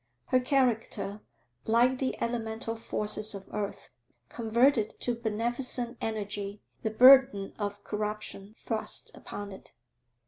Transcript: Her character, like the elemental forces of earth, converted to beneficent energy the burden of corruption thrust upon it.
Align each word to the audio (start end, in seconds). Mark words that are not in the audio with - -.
Her 0.29 0.39
character, 0.39 1.21
like 1.67 1.99
the 1.99 2.19
elemental 2.19 2.75
forces 2.75 3.35
of 3.35 3.47
earth, 3.53 3.91
converted 4.29 4.95
to 5.01 5.13
beneficent 5.13 5.95
energy 6.01 6.59
the 6.81 6.89
burden 6.89 7.53
of 7.59 7.83
corruption 7.83 8.55
thrust 8.57 9.11
upon 9.15 9.51
it. 9.51 9.73